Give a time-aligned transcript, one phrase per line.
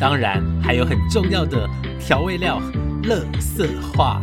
[0.00, 2.60] 当然还有很重要的调味料——
[3.04, 4.20] 乐色话。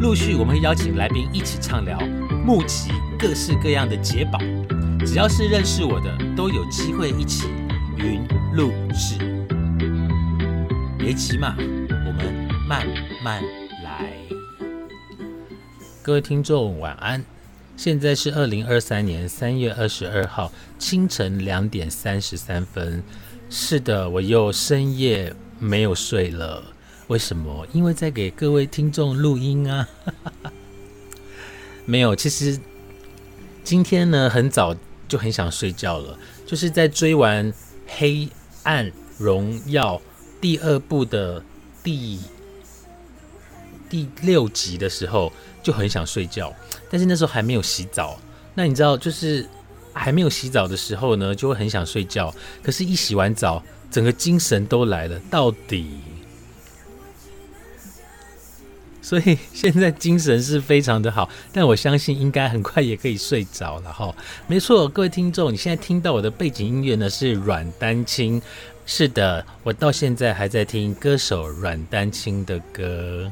[0.00, 1.98] 陆续我们会邀请来宾一起畅聊，
[2.44, 4.38] 募集各式各样的解宝。
[5.04, 7.48] 只要是认识我的，都有机会一起
[7.96, 8.22] 云
[8.54, 9.18] 录制。
[10.98, 12.86] 别急嘛，我们慢
[13.24, 13.42] 慢
[13.82, 14.12] 来。
[16.02, 17.24] 各位听众晚安，
[17.76, 23.02] 现在是二零二三年三月二十二号清晨两点三十三分。
[23.50, 26.62] 是的，我又深夜没有睡了。
[27.08, 27.66] 为什么？
[27.72, 29.88] 因为在给各位听众录音啊。
[31.86, 32.58] 没有，其实
[33.64, 34.76] 今天呢很早
[35.08, 37.52] 就很想睡觉了，就是在追完
[37.86, 38.28] 《黑
[38.64, 39.96] 暗荣耀》
[40.40, 41.42] 第二部的
[41.82, 42.20] 第
[43.88, 45.32] 第六集的时候。
[45.60, 46.54] 就很想睡觉，
[46.88, 48.18] 但是那时候还没有洗澡。
[48.54, 49.46] 那你知道，就是
[49.92, 52.34] 还没有洗澡的时候呢，就会很想睡觉。
[52.62, 55.18] 可是，一洗完澡，整个精神都来了。
[55.30, 56.00] 到底，
[59.00, 61.28] 所以现在精神是非常的好。
[61.52, 64.14] 但我相信，应该很快也可以睡着了哈。
[64.46, 68.40] 没错，各位听众，你现在听到我的背景音乐呢是阮丹青。
[68.84, 73.30] 是的，我到现在还在听歌手阮丹青的歌。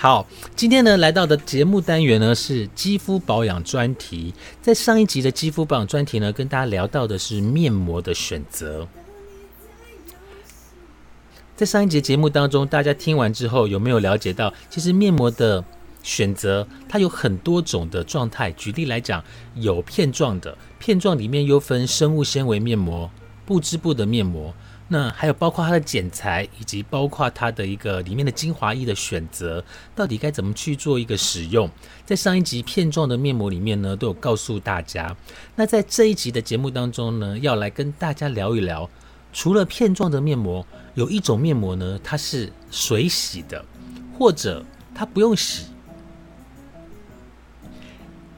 [0.00, 4.32] 好，今天呢来到的节目单元呢是肌肤保养专题。
[4.62, 8.88] 在上一集的肌肤保养专题呢，跟大家聊到的是面膜的选择。
[11.54, 15.62] 在上一节节目当中，大家听完之后有没有了解到，其实面膜的
[16.02, 18.50] 选择它有很多种的状态。
[18.52, 19.22] 举例来讲，
[19.56, 23.10] 有片状的，片状里面又分生物纤维面膜、
[23.44, 24.54] 布织布的面膜。
[24.92, 29.64] 那还有包括它的剪裁，以及包括它的一个里面的精华液的选择，
[29.94, 31.70] 到底该怎么去做一个使用？
[32.04, 35.16] 在上一集片状的面膜里面呢，都有告诉大家。
[35.54, 38.90] 那在这一集的节目当中呢，要来跟大家聊一聊，
[39.32, 43.64] 除了片状的面膜，有一种面膜呢，它是水洗的，
[44.18, 45.66] 或者它不用洗。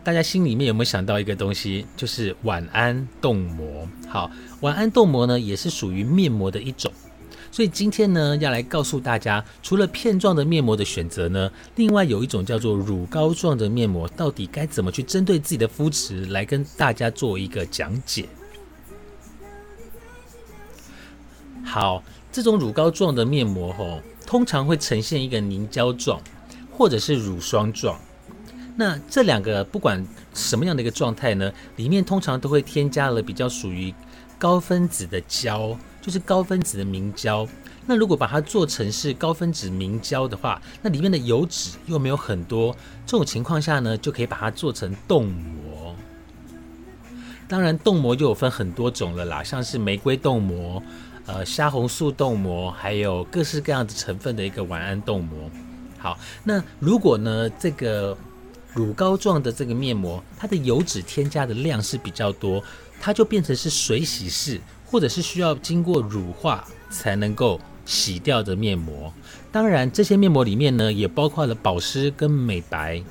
[0.04, 3.88] 大家心里面有没有想到一个东西，就是晚安冻膜？
[4.08, 4.28] 好，
[4.60, 6.90] 晚安冻膜呢也是属于面膜的一种。
[7.52, 18.26] 所以今天呢要来告诉大家，除了片状的面膜的选择呢，另外有一种叫做乳膏状的面膜，到底该怎么去针对自己的肤质来跟大家做一个讲解？
[21.64, 22.02] 好，
[22.32, 26.20] 这种乳膏状的面膜吼，通常会呈现一个凝胶状，
[26.72, 27.96] 或者是乳霜状。
[28.76, 33.92] 那这两个不管什么样的一个状态呢，里面通常都会添加了比较属于
[34.38, 37.46] 高分子的胶，就是高分子的明胶。
[37.84, 42.74] 那如果把它做成是高分子明胶的话，那里面的油脂又没有很多，
[43.04, 45.94] 这种情况下呢，就可以把它做成冻膜。
[47.48, 50.82] 当然，冻膜就有分很多种了啦，像是玫瑰冻膜、
[51.26, 55.50] 呃虾红素冻膜，还有各式各样的成分的一个晚安冻膜。
[55.98, 58.16] 好，那如果呢这个
[58.74, 62.62] 乳膏状的这个面膜，它的油脂添加的量是比较多，
[63.00, 69.12] 它就变成是水洗式，或者是需要经过乳化才能够洗掉的面膜。
[69.50, 73.02] 当然，这些面膜里面呢，也包括了保湿跟美白。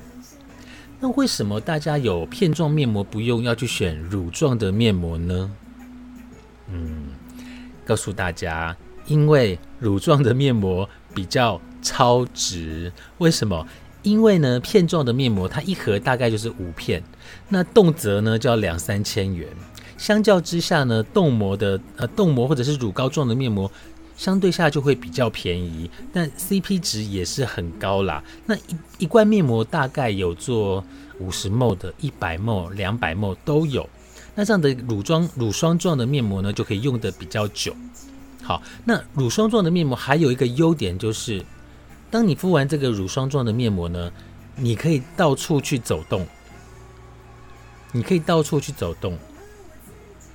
[0.98, 5.50] 那为什么大家有片状面膜不用，要去选乳状的面膜呢？
[6.68, 7.08] 嗯，
[7.84, 12.92] 告诉大家，因为乳状的面膜比较超值。
[13.18, 13.66] 为什么？
[14.02, 17.02] 因为呢，片状的面膜它一盒大概就是五片，
[17.48, 19.48] 那动辄呢就要两三千元。
[19.96, 23.70] 相较之下呢，冻膜的呃冻膜或者是乳膏状的面膜，
[24.16, 28.22] 相对下就会比较便宜，但 CP 值也是很高啦。
[28.46, 30.84] 那一一罐面膜大概有做
[31.20, 33.88] 五十 m 的、一百 m、两百 m 都有。
[34.34, 37.72] 那这样的乳霜乳霜状的面膜呢，就可以用的比较久。
[38.42, 41.40] 好，那乳霜状的面膜还有一个优点就是。
[42.12, 44.12] 当你敷完这个乳霜状的面膜呢，
[44.56, 46.26] 你可以到处去走动，
[47.90, 49.18] 你可以到处去走动。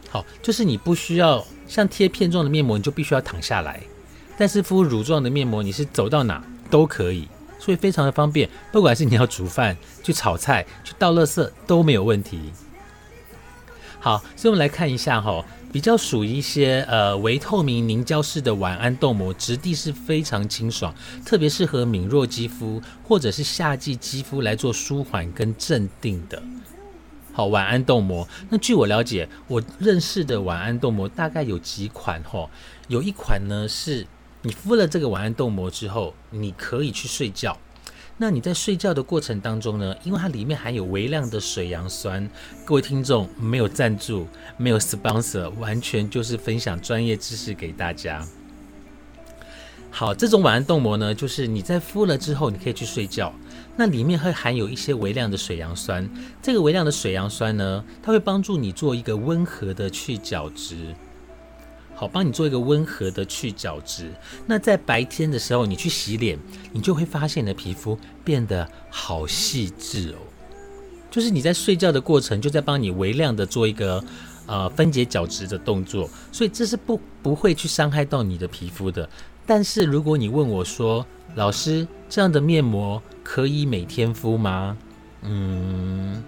[0.10, 3.84] 好，就是你不需要像贴片状的面膜，你就必须要躺下来。
[4.40, 7.28] 但是敷乳状的面膜，你是走到哪都可以，
[7.60, 8.50] 所以非常的方便。
[8.72, 12.40] 不管是你要煮饭、去炒菜、去倒垃圾都没有问题。
[14.00, 15.46] 好，所以我们来看一下哈，
[15.78, 20.92] 比较属于一些呃微透明凝胶式的晚安冻膜，质地是非常清爽，
[21.24, 26.42] 特别适合敏弱肌肤或者是夏季肌肤来做舒缓跟镇定的。
[27.32, 28.28] 好，晚安冻膜。
[28.50, 32.50] 那据我了解，我认识的晚安冻膜大概有几款哈，
[32.88, 34.08] 有一款呢是
[34.42, 37.56] 你敷了这个晚安冻膜之后，你可以去睡觉。
[38.20, 42.28] 那你在睡觉的过程当中呢，因为它里面含有微量的水杨酸，
[42.66, 44.28] 各位听众没有赞助，
[44.58, 48.28] 没有 sponsor，完全就是分享专业知识给大家。
[49.92, 53.32] 好，这种晚安冻膜呢，就是你在敷了之后，你可以去睡觉。
[53.76, 56.10] 那里面会含有一些微量的水杨酸，
[56.42, 60.96] 这个微量的水杨酸呢，它会帮助你做一个温和的去角质。
[62.00, 64.12] 好，帮你做一个温和的去角质。
[64.46, 66.38] 那在白天的时候，你去洗脸，
[66.72, 70.22] 你就会发现你的皮肤变得好细致哦。
[71.10, 74.04] 就是你在睡觉的过程，就在帮你微量的做一个
[74.46, 79.10] 呃分解角质的动作，所以这是不不会去伤害到你的皮肤的。
[79.48, 81.04] 但是如果你问我说，
[81.34, 84.78] 老师这样的面膜可以每天敷吗？
[85.24, 86.24] 嗯，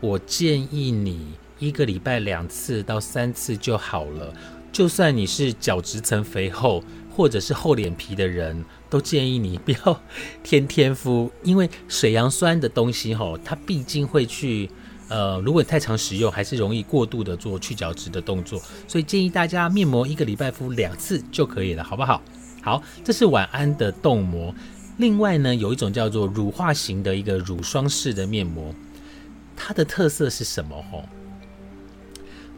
[0.00, 4.34] 我建议你一个礼拜两次到三次就好了。
[4.74, 6.82] 就算你是角质层肥厚
[7.14, 10.00] 或者是厚脸皮的人，都建议你不要
[10.42, 14.68] 天天敷，因为水杨酸的东西吼，它毕竟会去
[15.08, 22.20] 呃，如果太常使用，还是容易过度的做去角质的动作，所以建议大家面膜一个礼拜敷两次就可以了，好不好？
[22.60, 24.52] 好，这是晚安的冻膜。
[24.96, 28.74] 另外呢，有一种叫做乳化型的一个乳霜式的面膜，
[29.54, 30.84] 它的特色是什么？
[30.90, 31.04] 吼？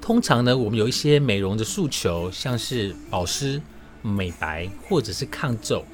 [0.06, 3.60] 通常呢，我们有一些美容的诉求，像是保湿、
[4.02, 5.84] 美白或者是抗皱，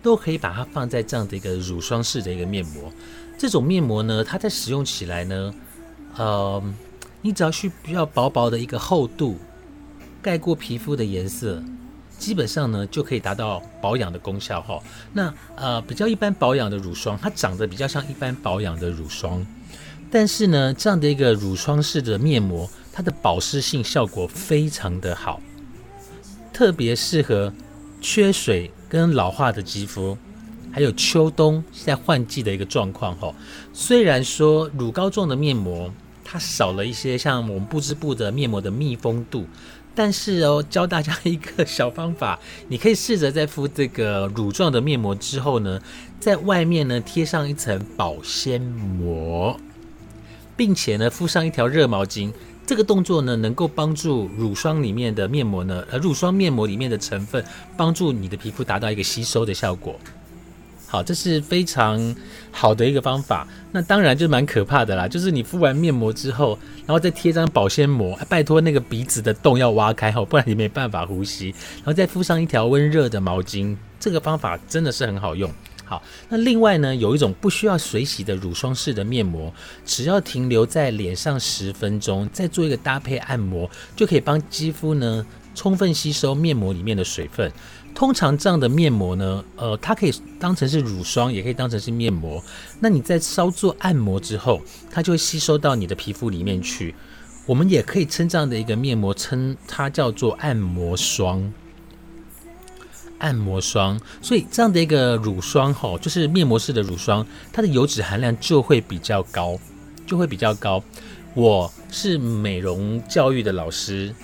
[0.00, 2.92] 都可以把它放在这样的一个乳霜式的一个面膜。
[3.36, 5.52] 这种面膜呢，它在使用起来呢，
[6.16, 6.62] 呃，
[7.22, 9.36] 你只要需比较薄薄的一个厚度，
[10.22, 11.60] 盖过皮肤的颜色，
[12.20, 14.80] 基本上呢就可以达到保养的功效哈。
[15.12, 19.44] 那呃，比较一般保养的乳霜，它长得比较像一般保养的乳霜，
[20.08, 22.70] 但是呢，这样的一个乳霜式的面膜。
[22.96, 25.38] 它的保湿性效果非常的好，
[26.50, 27.52] 特别适合
[28.00, 30.16] 缺水跟老化的肌肤，
[30.72, 33.34] 还有秋冬现在换季的一个状况哈。
[33.74, 35.92] 虽然说乳膏状的面膜
[36.24, 39.44] 它少了一些像我们布织布的面膜的密封度，
[39.94, 42.38] 但是哦，教大家一个小方法，
[42.68, 45.78] 你可以试着在敷这个乳状的面膜之后呢，
[46.18, 49.60] 在外面呢贴上一层保鲜膜，
[50.56, 52.32] 并且呢敷上一条热毛巾。
[52.66, 57.42] 这个动作呢，能够帮助乳霜里面的面膜呢，呃，乳霜面膜里面的成分，
[57.76, 59.94] 帮助你的皮肤达到一个吸收的效果。
[60.88, 62.14] 好，这是非常
[62.50, 63.46] 好的一个方法。
[63.70, 71.50] 那当然就蛮可怕的啦，就是你敷完面膜之后，然后再贴张保鲜膜，拜托那个鼻子的洞要挖开哦，不然你没办法呼吸。
[71.76, 75.48] 然后再敷上一条温热的毛巾，这个方法真的是很好用。
[75.88, 79.54] 好，那另外呢，有一种不需要水洗的乳霜式的面膜，
[79.84, 85.24] 只要停留在脸上十分钟，再做一个搭配按摩，就可以帮肌肤呢
[85.54, 87.52] 充分吸收面膜里面的水分。
[87.94, 92.42] 通常这样的面膜呢，呃，它可以当成是乳霜，也可以当成是面膜。
[92.80, 94.60] 那你在稍做按摩之后，
[94.90, 96.94] 它就会吸收到你的皮肤里面去。
[97.46, 101.50] 我们也可以称这样的一个面膜，称它叫做按摩霜。
[103.18, 109.58] 按摩霜，所以这样的一个乳霜吼，就是面膜式的乳霜，它的油脂含量就会比较高，
[110.06, 110.82] 就会比较高。
[111.34, 114.14] 我是美容教育的老师，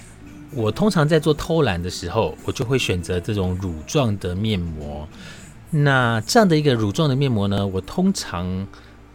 [0.54, 5.06] 我通常在做偷懒的时候，我就会选择这种乳状的面膜。
[5.70, 8.66] 那这样的一个乳状的面膜呢，我通常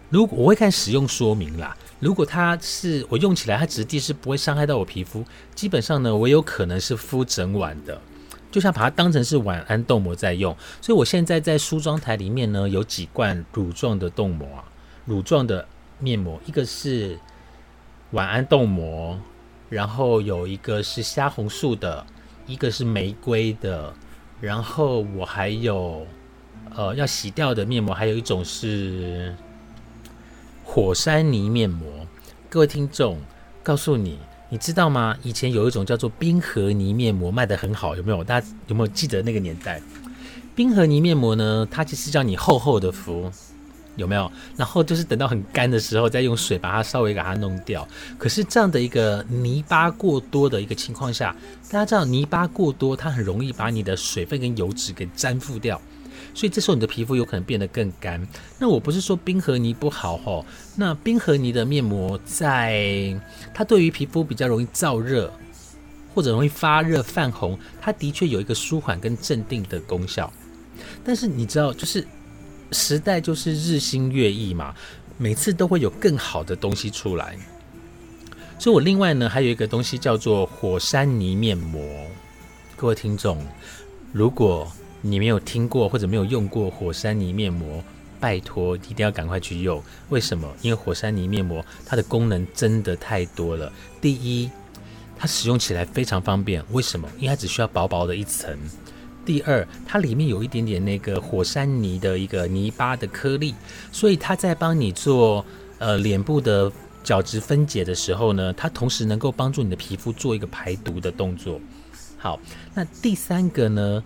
[0.10, 8.00] 如果我会看使用说明啦，如果它是我用起来它质地是不会伤害到我皮肤，基本上呢，我有可能是敷整晚的。
[8.50, 14.64] 就像把它当成是晚安冻膜在用，所以我现在在梳妆台里面呢，有几罐乳状的冻膜啊，
[15.06, 15.68] 乳状的
[16.00, 17.20] 面膜，一个是
[18.12, 19.20] 晚安冻膜，
[19.70, 22.06] 然后有一个是虾红素的，
[22.46, 23.94] 一个是玫瑰的，
[24.40, 26.08] 然后我还有
[26.74, 29.36] 呃要洗掉的面膜，还有一种是
[30.64, 31.86] 火山泥面膜。
[32.50, 33.20] 各位听众，
[33.62, 34.18] 告诉你。
[34.50, 35.14] 你知道吗？
[35.24, 38.24] 以前有一种叫做冰河泥面膜卖的很好，有没有？
[38.24, 39.82] 大家有没有记得那个年代？
[40.56, 43.30] 冰河泥面膜呢，它其实叫你厚厚的敷，
[43.98, 44.32] 有没有？
[44.56, 47.86] 然后就是等到很干的时候，再用水把它稍微给它弄掉。
[48.18, 51.36] 可是这样的一个泥巴过多的一个情况下，
[51.70, 55.80] 大家知道泥巴过多，它很容易把你的水分跟油脂给粘附掉。
[56.38, 58.26] 所以这时候你的皮肤有可能变得更干。
[58.60, 63.20] 那我不是说冰河泥不好哦，那冰河泥的面膜在
[63.56, 65.34] 它对于皮肤比较容易燥热
[66.14, 70.32] 或者容易发热泛红，它的确有一个舒缓跟镇定的功效。
[71.04, 72.06] 但是你知道，就是
[72.72, 74.76] 时代就是日新月异嘛，
[75.18, 77.36] 每次都会有更好的东西出来。
[78.60, 81.82] 所以我另外呢还有一个东西叫做火山泥面膜。
[82.76, 83.44] 各位听众，
[84.14, 84.72] 如果
[85.10, 87.84] 你没有听过或者没有用过火山泥面膜，
[88.20, 89.82] 拜托一定要赶快去用。
[90.10, 90.52] 为什么？
[90.62, 93.72] 因为火山泥面膜它的功能真的太多了。
[94.02, 94.50] 第一，
[95.18, 96.64] 它使用起来非常方便。
[96.72, 97.08] 为什么？
[97.18, 98.58] 因为它只需要薄薄的一层。
[99.26, 103.54] 第二，它里面有一点点那个火山泥的一个泥巴的颗粒，
[103.92, 105.46] 所以它在帮你做
[105.80, 106.72] 呃脸部的
[107.04, 111.60] 角质分解的时候呢，它同时能够帮助你的皮肤做一个排毒的动作。
[112.18, 112.40] 好，
[112.74, 114.04] 那第三个呢？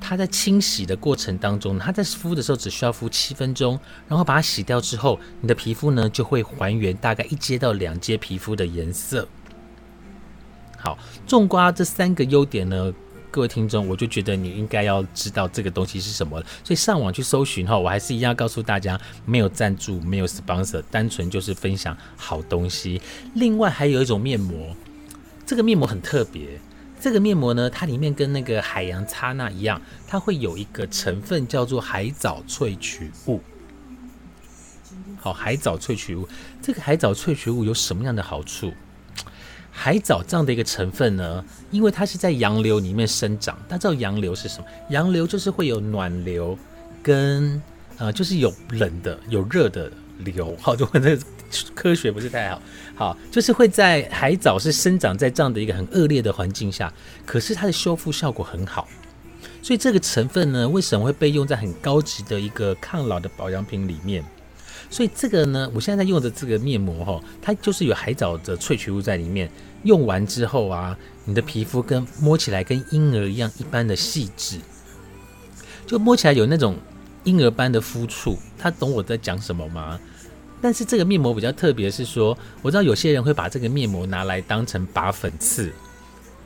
[0.00, 9.28] 它在清洗的过程当中，它在敷的时候只需要敷七分钟，然后把它洗掉之后，你的皮肤呢就会还原大概一阶到两阶皮肤的颜色。
[10.78, 12.92] 好，种瓜这三个优点呢，
[13.30, 23.02] 各位听众，我就觉得你应该要知道这个东西是什么，所以上网去搜寻哈，我还是一样告诉大家，没有赞助，没有 sponsor，单纯就是分享好东西。
[23.34, 24.74] 另外还有一种面膜，
[25.44, 26.60] 这个面膜很特别。
[27.00, 33.40] 这个面膜呢，它里面跟那个海洋擦那一样，它会有一个成分叫做海藻萃取物。
[35.20, 36.28] 好，海藻萃取物，
[36.60, 38.72] 这个海藻萃取物有什么样的好处？
[39.70, 43.56] 海藻这样的一个成分呢，因为它是在洋流里面生长。
[43.68, 44.66] 大家知道洋流是什么？
[44.90, 46.58] 洋流就是会有暖流
[47.02, 47.62] 跟
[47.96, 50.56] 呃，就是有冷的、有热的流。
[50.60, 51.18] 好，就这个。
[51.74, 52.62] 科学不是太好，
[52.94, 56.92] 好就是会在海藻是生长在这样的一个很恶劣的环境下，
[57.24, 58.86] 可是它的修复效果很好，
[59.62, 64.24] 所以这个成分呢，为什么会被用在很高级的一个抗老的保养品里面？
[64.90, 69.50] 所以这个呢，我现在在用的这个面膜哈，它就是有海藻的萃取物在里面，
[69.82, 74.58] 用完之后啊，你的皮肤跟摸起来跟婴儿一样一般的细致，
[75.86, 76.76] 就摸起来有那种
[77.24, 80.00] 婴儿般的肤触，他懂我在讲什么吗？
[80.60, 85.72] 但是这个面膜比较特别，是说我知道有些人会把这个面膜拿来当成拔粉刺，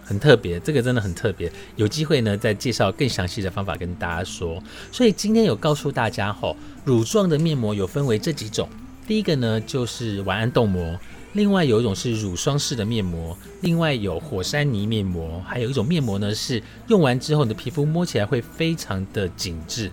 [0.05, 1.51] 很特别，这个真的很特别。
[1.77, 4.63] 有机会呢，再介绍更详细的方法跟大家说。
[4.91, 8.69] 所以今天有告诉大家吼，乳状的面膜有分为这几种。
[9.07, 10.99] 第一个呢就是晚安冻膜，
[11.33, 19.91] 另外有一种是乳霜式的面膜，另外有火山泥面膜，还有一种面膜呢是用完之后你的皮肤摸起来会非常的紧致，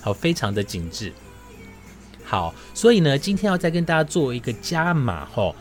[0.00, 1.12] 好，非常的紧致。
[2.30, 5.52] 好，所以呢，今天要再跟大家做一个加码吼。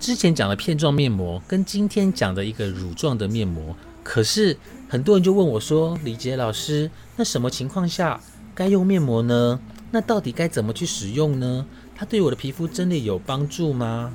[0.00, 4.56] 之前讲的片状面膜跟今天讲的一个乳状的面膜，可是
[4.88, 8.18] 很多人就问我说：“李杰老师，那什么情况下
[8.56, 9.60] 该用面膜呢？
[9.92, 11.64] 那到底该怎么去使用呢？
[11.94, 14.12] 它对我的皮肤真的有帮助吗？”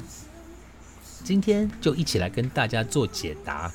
[1.24, 3.72] 今天就一起来跟大家做解答。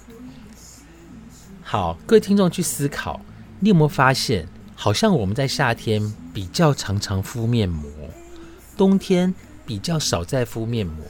[1.62, 3.22] 好，各位听众去思考，
[3.60, 4.46] 你有没有发现？
[4.74, 6.00] 好像我们在夏天
[6.38, 7.90] 比较常常敷面膜，
[8.76, 9.34] 冬天
[9.66, 11.04] 比较少在敷面膜。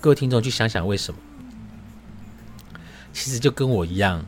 [0.00, 1.20] 各位听众去想想为什么？
[3.12, 4.24] 其实就跟我一样，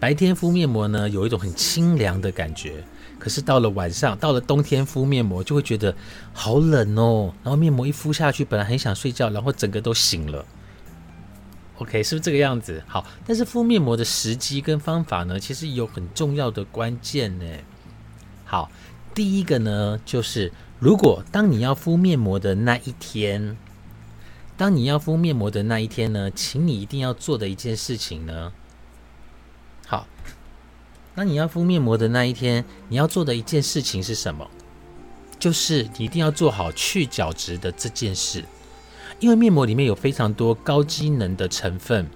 [0.00, 2.82] 白天敷面膜呢，有一种很清凉的感觉。
[3.20, 5.94] 可是到了晚上，到了冬天敷面膜，就会觉得
[6.32, 7.32] 好冷哦。
[7.44, 10.44] 然后面膜一敷下去，本来很想睡觉，然后整个都醒了。
[11.78, 12.82] OK，是不是这个样子？
[12.88, 17.44] 好，但是敷面膜的时机跟方法呢，其实有很重要的关键呢。
[18.44, 18.70] 好，
[19.14, 23.56] 第一个呢，就是如果当你要敷面膜的那一天，
[24.56, 28.52] 当你要敷面膜的那一天呢，请你一定要做的一件事情呢，
[29.86, 30.08] 好，
[31.14, 34.50] 当你要敷面膜的那一天，你要做的一件事情是什么？
[35.38, 38.44] 就是你一定要做好去角质的这件事。
[39.20, 42.08] 因为面膜里面有非常多高机能的成分，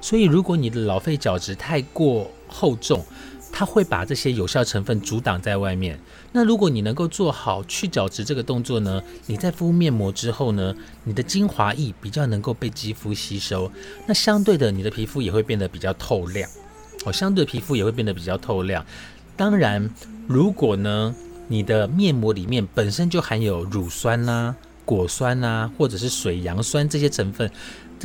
[0.00, 3.04] 所以如果你的老废角质太过厚重，
[3.52, 5.98] 它会把这些有效成分阻挡在外面。
[6.32, 10.74] 那如果你能够做好去角质这个动作呢，你在敷面膜之后呢，
[11.04, 13.70] 你的精华液比较能够被肌肤吸收，
[14.06, 16.48] 那相对的你的皮肤也会变得比较透亮，
[17.04, 18.84] 哦，相对皮肤也会变得比较透亮。
[19.36, 19.90] 当然，
[20.26, 21.14] 如果呢
[21.48, 24.54] 你的面膜里面本身就含有乳酸啦。
[24.84, 27.50] 果酸啊，或者是水杨酸这些成分，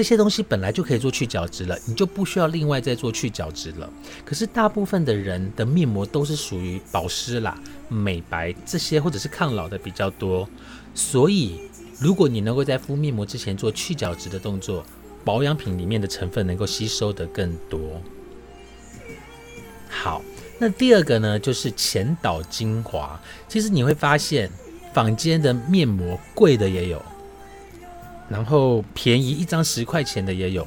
[0.01, 3.87] 这些东西本来就可以做去角质了，你就不需要另外再做去角质了。
[4.25, 7.55] 可是大部分的人的面膜都是属于保湿啦、
[7.87, 10.49] 美白这些，或者是抗老的比较多。
[10.95, 11.59] 所以，
[11.99, 14.83] 如果你能够在敷面膜之前做去角质的动作，
[15.23, 18.01] 保养品里面的成分能够吸收的更多。
[19.87, 20.23] 好，
[20.57, 23.21] 那第二个呢，就是前导精华。
[23.47, 24.49] 其实你会发现，
[24.95, 26.99] 坊间的面膜贵的也有，
[28.31, 30.65] 然后便宜一张十块钱的也有。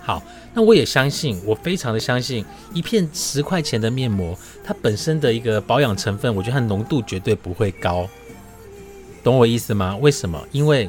[0.00, 0.22] 好，
[0.54, 8.08] 那我也相信，我非常的相信，一片十块钱的面膜，它本身的一个保养成分，我觉得它浓度绝对不会高，
[9.22, 9.96] 懂我意思吗？
[10.00, 10.40] 为什么？
[10.50, 10.88] 因为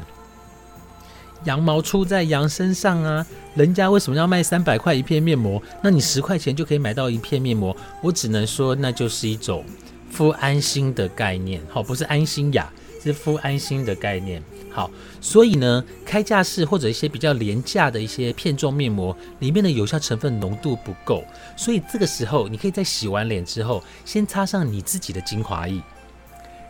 [1.44, 5.62] 羊毛出在羊身上啊，人家为什么要卖三百块一片面膜？
[5.82, 9.64] 那你十块钱就可以买到一片面膜，我只能说，那就是一种
[10.10, 12.68] 敷安心的概念，好，不是安心雅，
[13.00, 14.42] 是敷安心的概念。
[14.74, 14.90] 好，
[15.20, 21.22] 所以呢，开架式或者一些比较廉价的一些片状面膜，里面的有效成分浓度不够，
[21.56, 25.80] 所以这个时候你可以在洗完脸之后，先擦上你自己的精华液，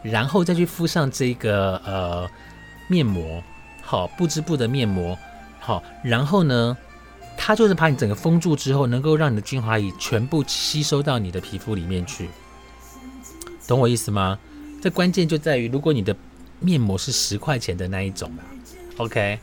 [0.03, 2.29] 然后再去敷上这个呃
[2.89, 3.43] 面膜，
[3.81, 5.17] 好，不织布的面膜，
[5.59, 6.77] 好，然后呢，
[7.39, 12.29] 它就是把你整个封住之后，能够让你的精华液全部吸收到你的皮肤里面去，
[13.67, 14.39] 懂我意思吗？
[14.83, 16.15] 这关键就在于，如果你的
[16.65, 18.45] 面膜是十块钱的那一种啦
[18.97, 19.39] ，OK，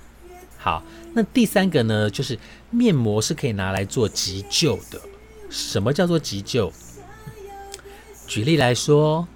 [0.57, 2.37] 好，那第三个呢，就是
[2.71, 4.99] 面膜是可以拿来做急救的。
[5.49, 6.73] 什么叫做急救？
[8.25, 9.27] 举例来说，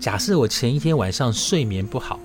[0.00, 2.18] 假设我前一天晚上睡眠不好，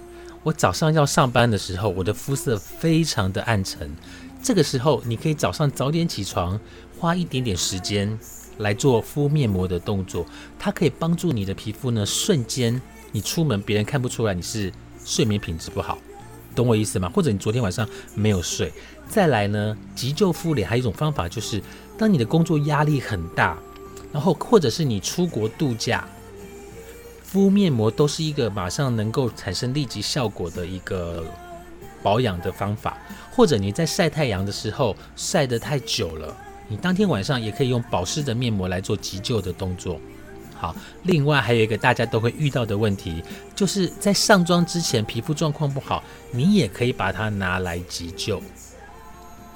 [0.43, 3.93] 我早上要上班的时候，我的肤色非常的暗沉，
[4.41, 6.59] 这个时候你可以早上早点起床，
[6.97, 8.17] 花一点点时间
[8.59, 10.25] 来做敷面膜的动作，
[10.57, 12.79] 它可以帮助你的皮肤呢，瞬间
[13.11, 14.71] 你出门别人看不出来你是。
[15.11, 15.97] 睡眠品质不好，
[16.55, 17.11] 懂我意思吗？
[17.13, 18.71] 或者你昨天晚上没有睡，
[19.09, 19.77] 再来呢？
[19.93, 21.61] 急救敷脸还有一种方法，就是
[21.97, 23.57] 当你的工作压力很大，
[24.13, 26.07] 然后或者是你出国度假，
[27.25, 31.25] 敷面膜都是一个马上能够产生立即效果的一个
[32.01, 32.97] 保养的方法。
[33.33, 36.33] 或者你在晒太阳的时候晒得太久了，
[36.69, 39.99] 你当天晚上也可以用保湿的面膜来做急救的动作。
[40.61, 43.23] 好，另外还有一个大家都会遇到的问题，
[43.55, 48.39] 就是在上妆之前皮肤状况不好，你也可以把它拿来急救。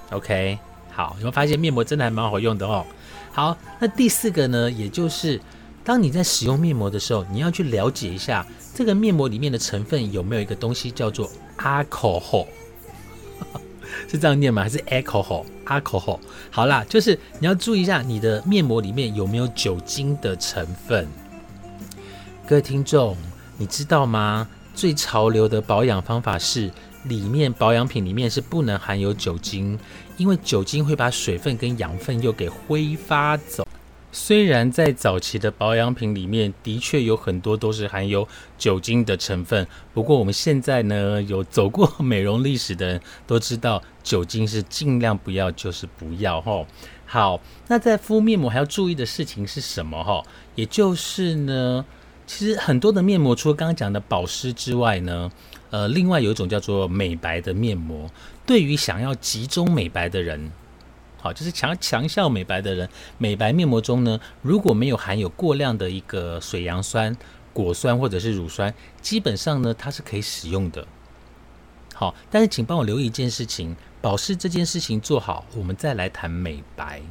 [0.09, 0.57] OK，
[0.91, 2.83] 好，有没有发现面膜真的还蛮好用的哦？
[3.31, 5.39] 好，那第四个呢，也就是
[5.83, 12.47] 当你在使用面膜的时候，你要去了解一下这个面膜里面的成分有没有一个东西叫做 alcohol。
[14.07, 14.63] 是这样念吗？
[14.63, 16.19] 还是 alcohol？alcohol？
[16.49, 21.07] 好啦，就是你要注意一下你的面膜里面有没有酒精的成分。
[22.47, 23.17] 各位听众，
[23.57, 24.47] 你知道吗？
[24.73, 26.69] 最潮流的保养方法是，
[27.05, 29.79] 里面保养品里面是不能含有酒精，
[30.17, 33.65] 因为酒精会把水分跟养分又给挥发走。
[34.17, 38.25] 虽然在早期的保养品里面，的确有很多都是含有
[38.57, 46.65] 酒精的成分，不过我们现在呢，有走过美容历史的人都知道，酒精是尽量不要，就是不要哈。
[47.05, 50.23] 好，那在敷面膜还要注意的事情是什么哈？
[50.55, 51.83] 也就是呢，
[52.25, 55.29] 其实很多的面膜，除了刚刚讲的保湿之外呢，
[55.71, 58.09] 呃，另外有一种叫做美白的面膜，
[58.45, 60.49] 对于想要集中美白的人。
[61.25, 67.17] 好，就是强强效美白的人，美白面膜中呢，如果没有含有过量的一个水杨酸、
[67.51, 70.87] 果酸或者是乳酸，基本上呢，它是可以使用的。
[71.95, 77.01] 好，但是请帮我留意一件事情，保湿这件事情做好，我们再来谈美白。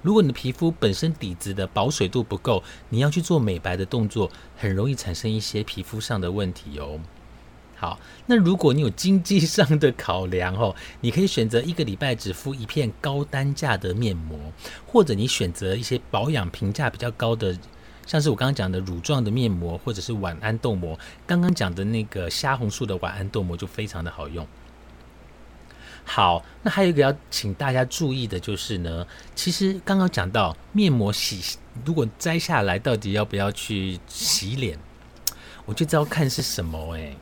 [0.00, 6.98] 如果你的皮肤本身底子的保水度不够，你要去做美白的动作，很容易产生一些皮肤上的问题哦。
[7.84, 14.38] 好，那如果你有经济上的考量哦， 你可以选择一个礼拜只敷一片高单价的面膜，
[14.86, 17.54] 或者你选择一些保养评价比较高的，
[18.06, 20.98] 像是我刚刚讲的乳状的面膜，或者是晚安豆膜。
[21.26, 24.46] 刚刚讲的那个虾红素的晚安豆膜就非常的好用。
[26.06, 34.78] 好，那还有一个要请大家注意的就是呢，其实刚刚讲到面膜洗，如果摘下来到底要不要去洗脸，
[35.66, 37.14] 我就知道看是什么诶。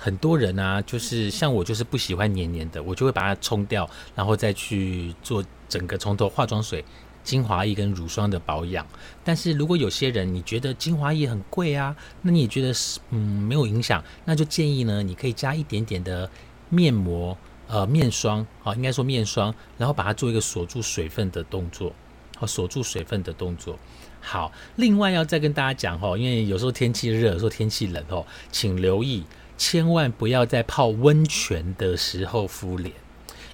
[0.00, 6.84] 很多人啊，就是像我，就是不喜欢黏黏的，我就会把它冲掉，然后再去做整个从头化妆水、
[7.24, 8.86] 精华液跟乳霜的保养。
[9.24, 16.30] 但是如果有些人你觉得精华液很贵啊，那你也觉得是嗯没有影响，那就建议呢，你可以加一点点的
[16.68, 21.92] 面膜呃面霜啊，应该说面霜，然后把它做一个锁住水分的动作，
[22.36, 23.76] 好锁住水分的动作。
[24.20, 29.24] 好，另外要再跟大家讲哦，因为有时候天气热，有时候天气冷哦，请留意。
[29.58, 32.94] 千万不要在泡温泉的时候敷脸，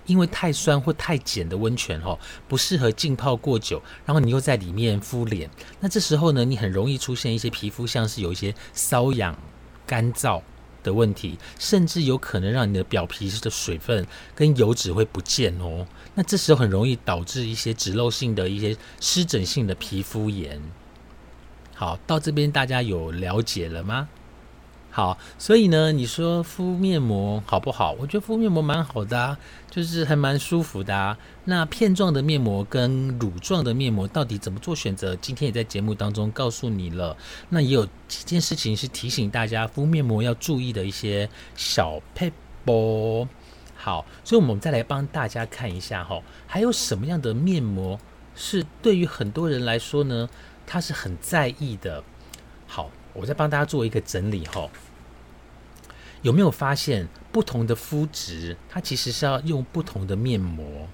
[0.06, 3.82] 因为太酸或太碱的温泉哦，不适合浸泡过久。
[4.04, 9.36] 然后你又在里面敷脸，那这时候呢，你很容易出现一些皮肤像是有一些瘙痒、
[9.86, 10.42] 干燥，
[10.82, 15.86] 的问题，甚至有可能让你的表皮的水分跟油脂会不见哦。
[16.14, 20.60] 那这时候很容易导致一些脂漏性的一些湿疹性的皮肤炎。
[21.74, 24.08] 好，到这边大家有了解了吗？
[24.96, 27.96] 好，所以呢，你说敷面膜好不好？
[27.98, 29.36] 我觉得敷面膜蛮好的啊，
[29.68, 31.18] 就是还蛮舒服的啊。
[31.46, 35.16] 那片状的面膜跟乳状的面膜到底怎么做选择？
[35.16, 37.16] 今天也在节目当中告诉你了。
[37.48, 42.32] 那也有几件事情是提醒大家敷面膜要注意的一些小配
[42.64, 43.28] 波。
[43.74, 47.98] 好，所以我们再来帮大家看一下哈，还有什么样的面膜
[48.36, 50.30] 是对于很多人来说呢？
[50.64, 52.04] 他是很在意的。
[52.68, 54.68] 好，我再帮大家做一个整理哈。
[56.22, 60.88] 有没有发现不同的肤质，它其实是要用不同的面膜？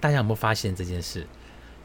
[0.00, 1.26] 大家有没有发现这件事？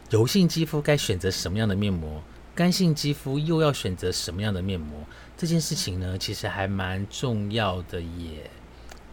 [0.10, 2.24] 油性肌肤该选择什么样的面膜？
[2.56, 5.06] 干性肌肤又要选择什么样的面膜？
[5.38, 8.50] 这件事情呢，其实还蛮重要的耶。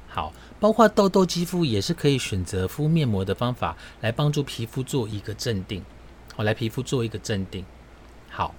[0.09, 5.85] 好，包括痘痘肌肤也是可以选择敷面膜的方法，来帮助皮肤做一个镇定。
[6.37, 7.65] 我来皮肤做一个镇定。
[8.31, 8.55] 好。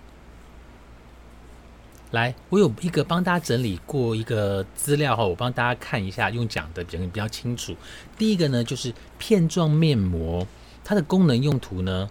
[2.12, 7.76] 来，我有一个帮大家整理过一个资料哈，我帮大家看一下，用讲的比较比较清楚。
[8.18, 10.48] 第一个呢，就是片状面膜，
[10.86, 12.10] 它的功能用途呢，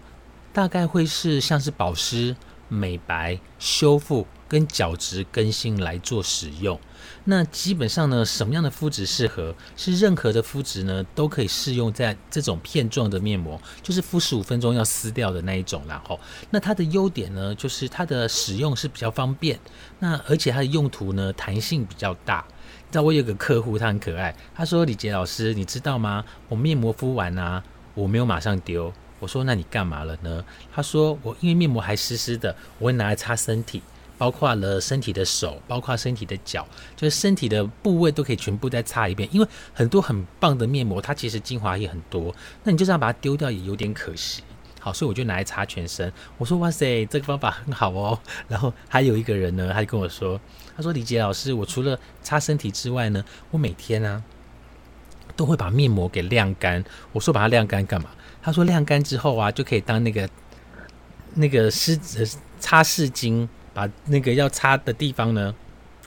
[0.52, 2.36] 大概会是像是保湿、
[2.68, 4.26] 美白、修复。
[4.48, 6.78] 跟角质更新来做使用，
[7.24, 9.54] 那基本上呢，什么样的肤质适合？
[9.76, 15.82] 是任何的肤质呢，都可以适用在这种片状的面膜，就是敷十五分钟要撕掉的那一种。
[15.88, 16.18] 然后，
[16.50, 19.58] 那它的优点呢，就是它的使用是比较方便，
[19.98, 22.44] 那而且它的用途呢，弹性比较大。
[22.48, 26.24] 你知道我有个客户，他很可爱，他说：“李杰老师，你知道吗？
[26.48, 27.62] 我面膜敷完啊，
[27.94, 28.92] 我没有马上丢。
[29.18, 30.44] 我说：那你干嘛了呢？
[30.72, 33.82] 他说：我因为面膜还湿湿的，我会拿来擦身体。”
[34.18, 39.28] 包括了身体的手，包括身体的脚，就是身体的部位都可以全部再擦一遍。
[39.32, 44.42] 因为很多很棒的面膜，它其实精华液很多，那你就这样把它丢掉也有点可惜。
[44.80, 46.12] 好，所以我就拿来擦全身。
[46.38, 48.18] 我说哇塞，这个方法很好哦。
[48.48, 50.40] 然后还有一个人呢，他就跟我说，
[50.76, 54.22] 他说李杰老师，我除了擦身体之外呢，我每天呢
[55.34, 56.84] 都会把面膜给晾干。
[57.12, 58.10] 我说把它晾干干嘛？
[58.40, 60.28] 他说晾干之后啊，就可以当那个
[61.34, 61.98] 那个湿
[62.60, 63.48] 擦拭巾。
[63.76, 65.54] 把那个要擦的地方呢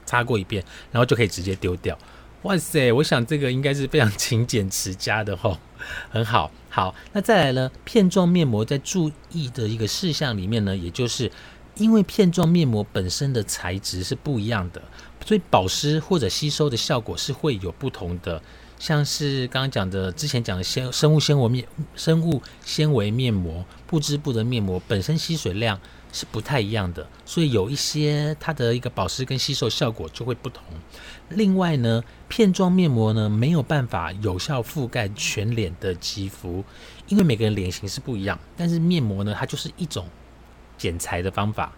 [0.08, 1.96] 擦过一遍，然后就可以直接丢掉。
[2.42, 5.56] 哇塞，我想这个应该是非常勤俭持家的吼，
[6.10, 6.50] 很好。
[6.70, 11.32] 好，那再来呢，片状面膜在注意的一个事项里面呢，也就是
[11.76, 14.82] 因为片状面膜本身的材质是不一样的，
[15.24, 18.42] 所以保湿或者吸收的效果是会有不同的。
[18.80, 25.80] 像是刚刚讲的，之前讲的纤生物纤维面生物纤维面膜、不织布的面膜本身吸水量。
[26.12, 30.64] 是不太一样的，所以有一些它的一个保湿跟吸收效果就会不同。
[31.30, 36.64] 另外呢，片状面膜呢没有办法有效覆盖全脸的肌肤，
[37.08, 38.40] 因为每个人脸型是不一样。
[38.58, 40.08] 但是面膜呢，它就是一种
[40.78, 41.72] 剪裁的方法，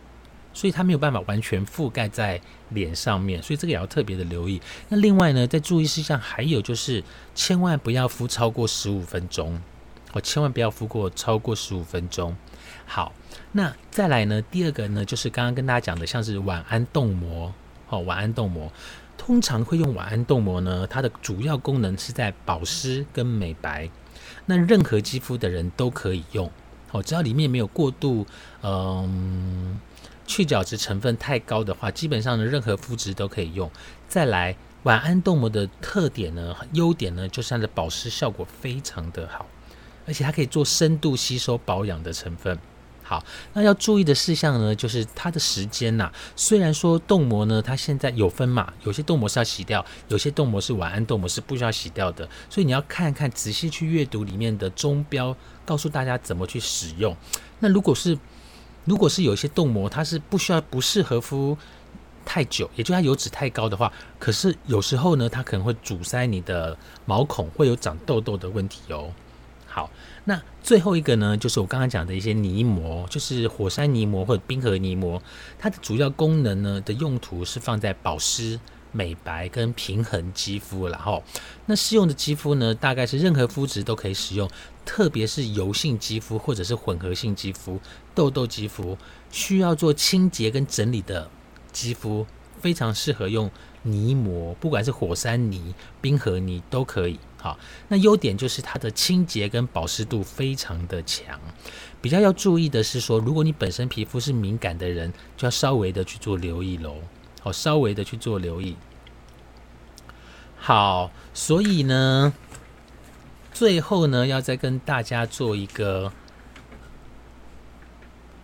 [0.54, 2.40] 所以它没有办法完全覆盖在
[2.70, 4.62] 脸上面，所以这个也要特别的留意。
[4.88, 7.04] 那另外呢，在注意事项还有就是，
[7.36, 9.62] 千万不要敷超过十五分钟，
[10.14, 12.34] 我千万不要敷过超过十五分钟。
[12.86, 13.12] 好。
[13.54, 14.42] 那再来呢？
[14.44, 17.54] 第二个呢，就是刚刚跟大家讲的，像是晚安冻膜，
[17.90, 18.72] 哦，晚安冻膜，
[19.18, 23.90] 通常会用晚安冻膜呢，它的主要功能是在保湿跟美白。
[24.46, 26.50] 那任何肌肤的人都可以用，
[26.92, 28.26] 哦，只要里面没有过度，
[28.64, 29.78] 嗯，
[30.26, 33.70] 去角质成分太高的话，基本上呢，任何肤质都可以用。
[34.08, 39.46] 再来，晚安冻膜的特点呢，优点呢，就是它的保湿效果非常的好，
[40.08, 42.58] 而且它可以做深度吸收保养的成分。
[43.12, 43.22] 好，
[43.52, 46.10] 那要注意的事项呢，就是它的时间呐。
[46.34, 52.26] 虽然说冻膜呢，它现在有分嘛，有些冻膜是要洗掉，有些冻膜是晚安冻膜是不需要洗掉的。
[52.50, 57.14] 所以你要看看仔细去阅读里面的中标，告诉大家怎么去使用。
[57.60, 58.18] 那如果是
[58.86, 61.58] 如果是有一些冻膜，它是不需要不适合敷
[62.24, 69.12] 太久，也就它油脂太高的话，可是有时候呢，它可能会阻塞你的毛孔，会有长痘痘的问题哦。
[69.68, 69.92] 好。
[70.24, 75.22] 那最后一个呢，就是我刚刚讲的一些泥膜，就是火山泥膜或者冰河泥膜，
[75.58, 78.60] 它的主要功能呢的用途是放在保湿、
[78.92, 80.88] 美白跟平衡肌肤。
[80.88, 81.24] 然后，
[81.66, 84.48] 那适用的肌肤呢，大概是任何肤质都可以使用，
[84.86, 87.80] 特别是油性肌肤或者是混合性肌肤、
[88.14, 88.96] 痘痘肌肤，
[89.32, 91.28] 需要做清洁跟整理的
[91.72, 92.28] 肌肤，
[92.60, 93.50] 非常适合用
[93.82, 97.20] 泥膜，不管是火山泥、冰河泥都可以。
[97.42, 101.40] 好，那优点就是它的清洁跟保湿度非常的强。
[102.00, 106.98] 比较要注意的是说，如果你本身皮肤是敏感的人，就要稍微的去做留意喽。
[107.42, 108.78] 好，稍微的去做留意。
[110.56, 112.32] 好，所以呢，
[113.52, 116.14] 最后呢，要再跟大家做一个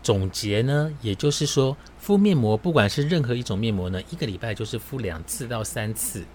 [0.02, 6.26] 总结呢，也就是说，敷面膜，不管是任何一种面膜呢，一个礼拜就是敷两次到三次。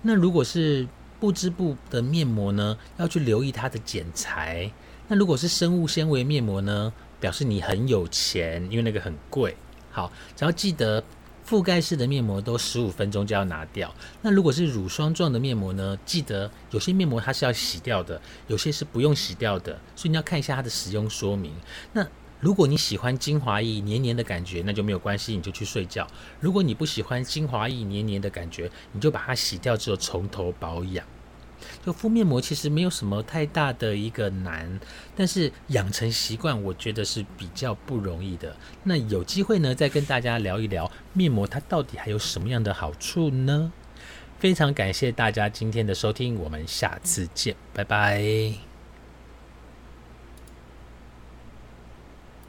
[0.00, 0.88] 那如果是
[1.20, 4.72] 不织布的面膜呢，要去留意它的剪裁。
[5.06, 9.54] 那如果是生物纤维面膜呢，表示你很有钱，因为那个很贵。
[9.90, 11.02] 好，只要记得
[11.46, 13.92] 覆盖式的面膜都十五分钟就要拿掉。
[14.22, 21.52] 那如果是乳霜状的面膜呢，记得有些面膜它是要洗掉的，有些是不用洗掉的，所以你要看一下它的使用说明。
[21.92, 22.06] 那
[22.40, 26.06] 如果你喜欢精华液黏黏的感觉，那就没有关系，你就去睡觉。
[26.40, 31.06] 如果你不喜欢精华液黏黏的感觉，你就把它洗掉之后从头保养。
[31.84, 34.80] 就敷面膜其实没有什么太大的一个难，
[35.14, 38.56] 但是养成习惯我觉得是比较不容易的。
[38.84, 43.70] 那有机会呢，再跟大家聊一聊面膜它到底还有什么样的好处呢？
[44.38, 48.69] 非常感谢大家今天的收听，我们下次见，拜拜。